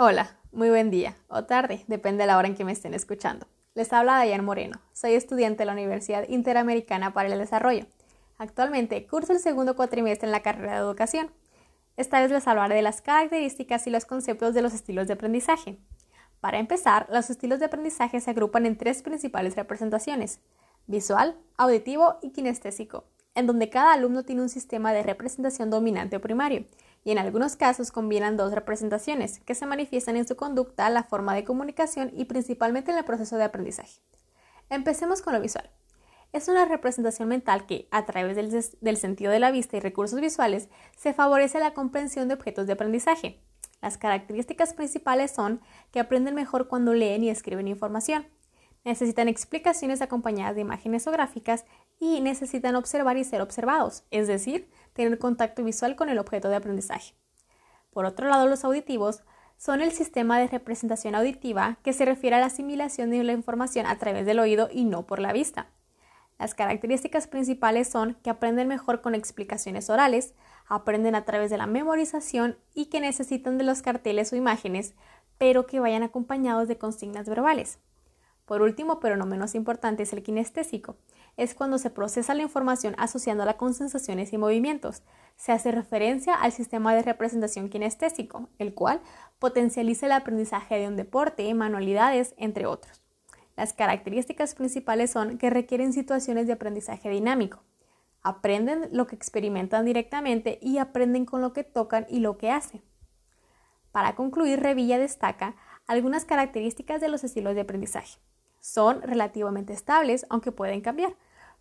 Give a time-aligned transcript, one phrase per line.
[0.00, 3.48] Hola, muy buen día o tarde, depende de la hora en que me estén escuchando.
[3.74, 7.84] Les habla Dayan Moreno, soy estudiante de la Universidad Interamericana para el Desarrollo.
[8.36, 11.32] Actualmente curso el segundo cuatrimestre en la carrera de educación.
[11.96, 15.80] Esta vez les hablaré de las características y los conceptos de los estilos de aprendizaje.
[16.38, 20.38] Para empezar, los estilos de aprendizaje se agrupan en tres principales representaciones,
[20.86, 23.02] visual, auditivo y kinestésico,
[23.34, 26.66] en donde cada alumno tiene un sistema de representación dominante o primario,
[27.08, 31.34] y en algunos casos combinan dos representaciones que se manifiestan en su conducta, la forma
[31.34, 34.02] de comunicación y principalmente en el proceso de aprendizaje.
[34.68, 35.70] Empecemos con lo visual.
[36.34, 38.36] Es una representación mental que, a través
[38.82, 40.68] del, sentido de la vista y recursos visuales,
[40.98, 43.40] se favorece la comprensión de objetos de aprendizaje.
[43.80, 48.26] Las características principales son que aprenden mejor cuando leen y escriben información,
[48.88, 51.66] necesitan explicaciones acompañadas de imágenes o gráficas
[52.00, 56.56] y necesitan observar y ser observados, es decir, tener contacto visual con el objeto de
[56.56, 57.14] aprendizaje.
[57.90, 59.22] Por otro lado, los auditivos
[59.58, 63.84] son el sistema de representación auditiva que se refiere a la asimilación de la información
[63.86, 65.66] a través del oído y no por la vista.
[66.38, 70.34] Las características principales son que aprenden mejor con explicaciones orales,
[70.66, 74.94] aprenden a través de la memorización y que necesitan de los carteles o imágenes,
[75.36, 77.80] pero que vayan acompañados de consignas verbales.
[78.48, 80.96] Por último, pero no menos importante, es el kinestésico.
[81.36, 85.02] Es cuando se procesa la información asociándola con sensaciones y movimientos.
[85.36, 89.02] Se hace referencia al sistema de representación kinestésico, el cual
[89.38, 93.02] potencializa el aprendizaje de un deporte, manualidades, entre otros.
[93.54, 97.62] Las características principales son que requieren situaciones de aprendizaje dinámico.
[98.22, 102.80] Aprenden lo que experimentan directamente y aprenden con lo que tocan y lo que hacen.
[103.92, 105.54] Para concluir, Revilla destaca
[105.86, 108.18] algunas características de los estilos de aprendizaje.
[108.60, 111.14] Son relativamente estables, aunque pueden cambiar.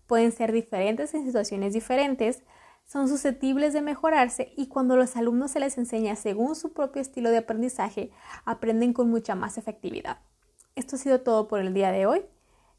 [0.07, 2.43] Pueden ser diferentes en situaciones diferentes,
[2.87, 7.29] son susceptibles de mejorarse y cuando los alumnos se les enseña según su propio estilo
[7.29, 8.11] de aprendizaje,
[8.45, 10.19] aprenden con mucha más efectividad.
[10.75, 12.23] Esto ha sido todo por el día de hoy.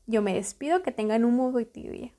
[0.07, 2.15] Yo me despido, que tengan un muy buen día.